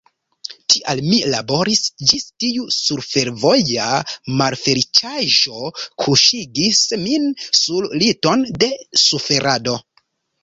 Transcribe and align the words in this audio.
Tial 0.73 0.99
mi 1.07 1.17
laboris, 1.31 1.81
ĝis 2.11 2.23
tiu 2.43 2.63
surfervoja 2.75 3.89
malfeliĉaĵo 4.39 5.61
kuŝigis 6.05 6.81
min 7.05 7.27
sur 7.61 7.89
liton 8.05 8.47
de 8.65 8.71
suferado. 9.03 9.77